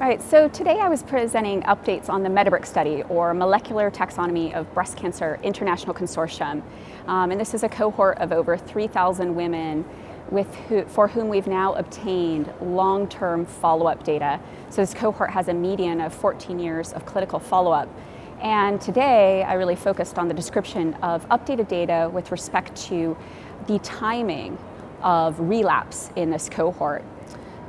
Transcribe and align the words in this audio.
Right, 0.00 0.22
so 0.22 0.46
today 0.46 0.78
I 0.78 0.88
was 0.88 1.02
presenting 1.02 1.62
updates 1.62 2.08
on 2.08 2.22
the 2.22 2.28
METABRIC 2.28 2.64
study, 2.64 3.02
or 3.08 3.34
Molecular 3.34 3.90
Taxonomy 3.90 4.54
of 4.54 4.72
Breast 4.72 4.96
Cancer 4.96 5.40
International 5.42 5.92
Consortium. 5.92 6.62
Um, 7.08 7.32
and 7.32 7.40
this 7.40 7.52
is 7.52 7.64
a 7.64 7.68
cohort 7.68 8.16
of 8.18 8.30
over 8.30 8.56
3,000 8.56 9.34
women 9.34 9.84
who, 10.68 10.84
for 10.84 11.08
whom 11.08 11.28
we've 11.28 11.48
now 11.48 11.74
obtained 11.74 12.48
long-term 12.60 13.44
follow-up 13.44 14.04
data. 14.04 14.38
So 14.70 14.82
this 14.82 14.94
cohort 14.94 15.30
has 15.30 15.48
a 15.48 15.54
median 15.54 16.00
of 16.00 16.14
14 16.14 16.60
years 16.60 16.92
of 16.92 17.04
clinical 17.04 17.40
follow-up. 17.40 17.88
And 18.40 18.80
today 18.80 19.42
I 19.42 19.54
really 19.54 19.74
focused 19.74 20.16
on 20.16 20.28
the 20.28 20.34
description 20.34 20.94
of 21.02 21.28
updated 21.28 21.66
data 21.66 22.08
with 22.12 22.30
respect 22.30 22.76
to 22.82 23.16
the 23.66 23.80
timing 23.80 24.58
of 25.02 25.40
relapse 25.40 26.12
in 26.14 26.30
this 26.30 26.48
cohort. 26.48 27.04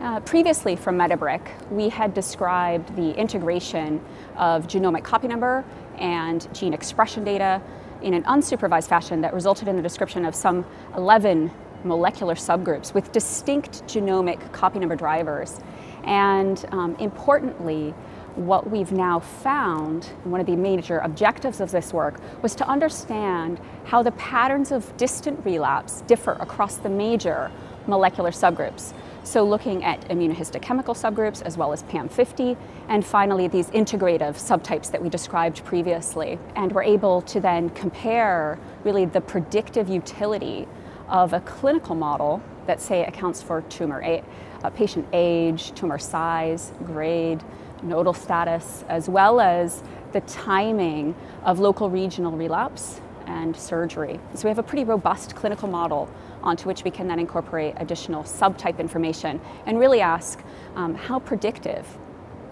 Uh, 0.02 0.18
previously 0.22 0.78
from 0.78 0.98
METABRIC, 0.98 1.72
we 1.72 1.90
had 1.90 2.14
described 2.14 2.96
the 2.96 3.14
integration 3.20 4.02
of 4.38 4.66
genomic 4.66 5.04
copy 5.04 5.28
number 5.28 5.66
and 5.98 6.48
gene 6.54 6.74
expression 6.74 7.26
data 7.26 7.62
in 8.02 8.14
an 8.14 8.24
unsupervised 8.24 8.88
fashion 8.88 9.20
that 9.20 9.34
resulted 9.34 9.68
in 9.68 9.76
the 9.76 9.82
description 9.82 10.24
of 10.24 10.34
some 10.34 10.66
11 10.96 11.52
molecular 11.84 12.36
subgroups 12.36 12.94
with 12.94 13.12
distinct 13.12 13.84
genomic 13.88 14.54
copy 14.54 14.80
number 14.80 14.96
drivers. 14.96 15.60
And 16.06 16.66
um, 16.72 16.96
importantly, 16.96 17.94
what 18.36 18.70
we've 18.70 18.94
now 18.94 19.20
found, 19.20 20.06
one 20.24 20.40
of 20.40 20.48
the 20.48 20.56
major 20.56 21.00
objectives 21.00 21.60
of 21.60 21.72
this 21.72 21.92
work, 21.92 22.22
was 22.42 22.56
to 22.56 22.68
understand 22.70 23.60
how 23.84 24.02
the 24.02 24.12
patterns 24.12 24.72
of 24.72 24.96
distant 24.96 25.44
relapse 25.44 26.04
differ 26.08 26.38
across 26.40 26.78
the 26.78 26.90
major 26.90 27.52
molecular 27.86 28.32
subgroups. 28.32 28.94
So 29.24 29.44
looking 29.44 29.84
at 29.84 30.02
immunohistochemical 30.10 30.96
subgroups 30.96 31.42
as 31.42 31.58
well 31.58 31.74
as 31.74 31.84
PAM50, 31.84 32.58
and 32.88 33.06
finally 33.06 33.48
these 33.48 33.70
integrative 33.72 34.36
subtypes 34.36 34.90
that 34.92 35.02
we 35.02 35.10
described 35.10 35.64
previously. 35.66 36.40
And 36.56 36.72
we're 36.72 36.84
able 36.84 37.22
to 37.24 37.40
then 37.40 37.70
compare 37.72 38.58
really 38.84 39.06
the 39.06 39.22
predictive 39.22 39.90
utility 39.90 40.68
of 41.10 41.34
a 41.34 41.42
clinical 41.42 41.96
model 41.96 42.42
that 42.66 42.82
say 42.82 43.06
accounts 43.06 43.42
for 43.42 43.62
tumor 43.64 44.02
a- 44.04 44.24
uh, 44.64 44.70
patient 44.70 45.08
age, 45.12 45.74
tumor 45.74 45.98
size, 45.98 46.72
grade, 46.86 47.44
nodal 47.84 48.14
status, 48.14 48.84
as 48.90 49.10
well 49.10 49.40
as 49.40 49.84
the 50.12 50.22
timing 50.22 51.16
of 51.44 51.60
local 51.60 51.90
regional 51.90 52.32
relapse 52.32 53.02
and 53.30 53.56
surgery. 53.56 54.20
So 54.34 54.44
we 54.44 54.50
have 54.50 54.60
a 54.60 54.64
pretty 54.64 54.84
robust 54.84 55.36
clinical 55.36 55.70
model 55.70 56.10
onto 56.42 56.68
which 56.68 56.84
we 56.84 56.92
can 56.92 57.08
then 57.08 57.20
incorporate 57.20 57.76
additional 57.78 58.24
subtype 58.24 58.80
information 58.80 59.40
and 59.66 59.80
really 59.80 60.02
ask 60.02 60.44
um, 60.76 60.96
how 60.96 61.20
predictive 61.20 61.86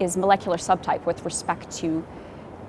is 0.00 0.16
molecular 0.16 0.56
subtype 0.56 1.04
with 1.04 1.24
respect 1.24 1.70
to 1.78 2.06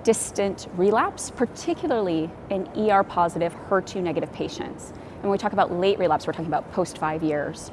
distant 0.03 0.67
relapse, 0.75 1.29
particularly 1.29 2.29
in 2.49 2.67
ER 2.77 3.03
positive, 3.03 3.53
HER2 3.69 4.01
negative 4.01 4.31
patients. 4.31 4.89
And 4.89 5.23
when 5.23 5.31
we 5.31 5.37
talk 5.37 5.53
about 5.53 5.71
late 5.71 5.99
relapse, 5.99 6.25
we're 6.25 6.33
talking 6.33 6.47
about 6.47 6.71
post 6.71 6.97
five 6.97 7.21
years. 7.21 7.71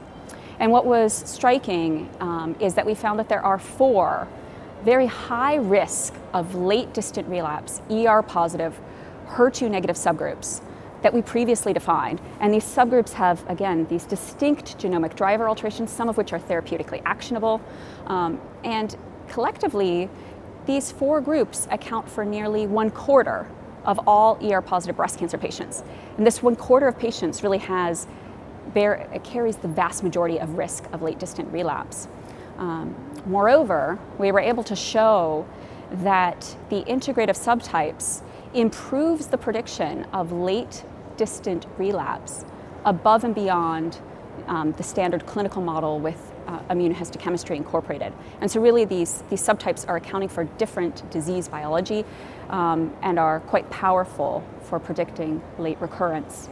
And 0.58 0.72
what 0.72 0.84
was 0.84 1.12
striking 1.12 2.10
um, 2.20 2.56
is 2.60 2.74
that 2.74 2.84
we 2.84 2.94
found 2.94 3.18
that 3.18 3.28
there 3.28 3.44
are 3.44 3.58
four 3.58 4.28
very 4.84 5.06
high 5.06 5.56
risk 5.56 6.14
of 6.32 6.54
late 6.54 6.92
distant 6.92 7.26
relapse, 7.28 7.80
ER 7.90 8.22
positive, 8.22 8.78
HER2 9.28 9.70
negative 9.70 9.96
subgroups 9.96 10.62
that 11.02 11.12
we 11.12 11.22
previously 11.22 11.72
defined. 11.72 12.20
And 12.40 12.52
these 12.52 12.64
subgroups 12.64 13.12
have, 13.12 13.48
again, 13.48 13.86
these 13.86 14.04
distinct 14.04 14.78
genomic 14.78 15.14
driver 15.14 15.48
alterations, 15.48 15.90
some 15.90 16.08
of 16.08 16.16
which 16.16 16.32
are 16.32 16.40
therapeutically 16.40 17.02
actionable. 17.04 17.60
Um, 18.06 18.40
and 18.64 18.96
collectively, 19.28 20.08
these 20.66 20.90
four 20.90 21.20
groups 21.20 21.68
account 21.70 22.08
for 22.10 22.24
nearly 22.24 22.66
one 22.66 22.90
quarter 22.90 23.48
of 23.84 24.00
all 24.06 24.36
ER 24.44 24.60
positive 24.60 24.96
breast 24.96 25.18
cancer 25.18 25.38
patients. 25.38 25.84
And 26.16 26.26
this 26.26 26.42
one 26.42 26.56
quarter 26.56 26.88
of 26.88 26.98
patients 26.98 27.42
really 27.42 27.58
has, 27.58 28.06
bear, 28.74 29.08
carries 29.22 29.56
the 29.56 29.68
vast 29.68 30.02
majority 30.02 30.40
of 30.40 30.58
risk 30.58 30.84
of 30.92 31.02
late 31.02 31.18
distant 31.20 31.52
relapse. 31.52 32.08
Um, 32.58 32.96
moreover, 33.26 33.98
we 34.18 34.32
were 34.32 34.40
able 34.40 34.64
to 34.64 34.74
show 34.74 35.46
that 35.92 36.56
the 36.68 36.82
integrative 36.82 37.38
subtypes 37.38 38.22
improves 38.60 39.26
the 39.26 39.38
prediction 39.38 40.04
of 40.12 40.32
late 40.32 40.84
distant 41.16 41.66
relapse 41.78 42.44
above 42.84 43.24
and 43.24 43.34
beyond 43.34 43.98
um, 44.46 44.72
the 44.72 44.82
standard 44.82 45.26
clinical 45.26 45.62
model 45.62 45.98
with 45.98 46.32
uh, 46.46 46.60
immunohistochemistry 46.70 47.56
incorporated. 47.56 48.12
And 48.40 48.50
so 48.50 48.60
really 48.60 48.84
these, 48.84 49.22
these 49.30 49.42
subtypes 49.42 49.88
are 49.88 49.96
accounting 49.96 50.28
for 50.28 50.44
different 50.44 51.08
disease 51.10 51.48
biology 51.48 52.04
um, 52.50 52.94
and 53.02 53.18
are 53.18 53.40
quite 53.40 53.68
powerful 53.70 54.44
for 54.62 54.78
predicting 54.78 55.42
late 55.58 55.80
recurrence. 55.80 56.48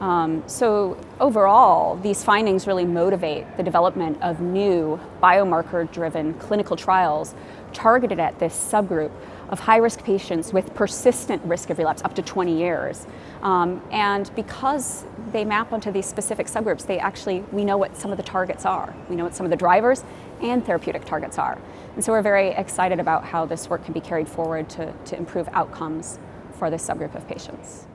Um, 0.00 0.42
so 0.46 0.96
overall, 1.20 1.96
these 1.96 2.24
findings 2.24 2.66
really 2.66 2.86
motivate 2.86 3.56
the 3.58 3.62
development 3.62 4.20
of 4.22 4.40
new 4.40 4.98
biomarker-driven 5.22 6.34
clinical 6.34 6.74
trials 6.74 7.34
targeted 7.72 8.18
at 8.18 8.38
this 8.38 8.54
subgroup 8.54 9.12
of 9.50 9.60
high-risk 9.60 10.02
patients 10.02 10.52
with 10.52 10.74
persistent 10.74 11.44
risk 11.44 11.70
of 11.70 11.78
relapse 11.78 12.02
up 12.02 12.14
to 12.14 12.22
20 12.22 12.56
years. 12.56 13.06
Um, 13.42 13.82
and 13.90 14.34
because 14.34 15.04
they 15.32 15.44
map 15.44 15.72
onto 15.72 15.90
these 15.90 16.06
specific 16.06 16.46
subgroups, 16.46 16.86
they 16.86 16.98
actually, 16.98 17.40
we 17.52 17.64
know 17.64 17.76
what 17.76 17.96
some 17.96 18.10
of 18.10 18.16
the 18.16 18.22
targets 18.22 18.64
are. 18.64 18.94
We 19.08 19.16
know 19.16 19.24
what 19.24 19.34
some 19.34 19.44
of 19.44 19.50
the 19.50 19.56
drivers 19.56 20.04
and 20.40 20.64
therapeutic 20.64 21.04
targets 21.04 21.38
are. 21.38 21.58
And 21.94 22.04
so 22.04 22.12
we're 22.12 22.22
very 22.22 22.48
excited 22.50 23.00
about 23.00 23.24
how 23.24 23.44
this 23.44 23.68
work 23.68 23.84
can 23.84 23.92
be 23.92 24.00
carried 24.00 24.28
forward 24.28 24.68
to, 24.70 24.92
to 24.92 25.16
improve 25.16 25.48
outcomes 25.52 26.18
for 26.52 26.70
this 26.70 26.86
subgroup 26.86 27.14
of 27.14 27.26
patients. 27.26 27.86